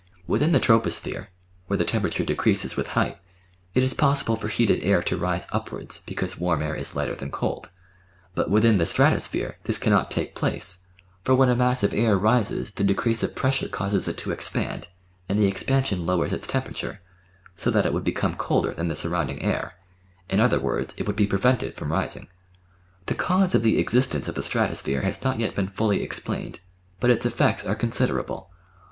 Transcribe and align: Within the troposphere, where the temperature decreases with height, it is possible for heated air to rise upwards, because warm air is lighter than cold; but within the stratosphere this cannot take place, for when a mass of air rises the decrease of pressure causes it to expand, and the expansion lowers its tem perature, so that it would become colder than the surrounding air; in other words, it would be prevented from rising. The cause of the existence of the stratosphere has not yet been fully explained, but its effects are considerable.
Within 0.25 0.51
the 0.51 0.59
troposphere, 0.59 1.27
where 1.67 1.77
the 1.77 1.85
temperature 1.85 2.23
decreases 2.25 2.75
with 2.75 2.87
height, 2.97 3.19
it 3.75 3.83
is 3.83 3.93
possible 3.93 4.35
for 4.35 4.47
heated 4.47 4.81
air 4.83 5.03
to 5.03 5.15
rise 5.15 5.45
upwards, 5.51 6.01
because 6.07 6.39
warm 6.39 6.63
air 6.63 6.73
is 6.73 6.95
lighter 6.95 7.13
than 7.15 7.29
cold; 7.29 7.69
but 8.33 8.49
within 8.49 8.77
the 8.77 8.87
stratosphere 8.87 9.59
this 9.65 9.77
cannot 9.77 10.09
take 10.09 10.33
place, 10.33 10.87
for 11.23 11.35
when 11.35 11.49
a 11.49 11.55
mass 11.55 11.83
of 11.83 11.93
air 11.93 12.17
rises 12.17 12.71
the 12.71 12.83
decrease 12.83 13.21
of 13.21 13.35
pressure 13.35 13.69
causes 13.69 14.07
it 14.07 14.17
to 14.17 14.31
expand, 14.31 14.87
and 15.29 15.37
the 15.37 15.45
expansion 15.45 16.03
lowers 16.03 16.33
its 16.33 16.47
tem 16.47 16.63
perature, 16.63 16.97
so 17.55 17.69
that 17.69 17.85
it 17.85 17.93
would 17.93 18.03
become 18.03 18.33
colder 18.33 18.73
than 18.73 18.87
the 18.87 18.95
surrounding 18.95 19.39
air; 19.43 19.73
in 20.31 20.39
other 20.39 20.59
words, 20.59 20.95
it 20.97 21.05
would 21.05 21.15
be 21.15 21.27
prevented 21.27 21.75
from 21.75 21.91
rising. 21.91 22.27
The 23.05 23.13
cause 23.13 23.53
of 23.53 23.61
the 23.61 23.77
existence 23.77 24.27
of 24.27 24.33
the 24.33 24.41
stratosphere 24.41 25.01
has 25.01 25.23
not 25.23 25.37
yet 25.37 25.53
been 25.53 25.67
fully 25.67 26.01
explained, 26.01 26.59
but 26.99 27.11
its 27.11 27.23
effects 27.23 27.63
are 27.67 27.75
considerable. 27.75 28.49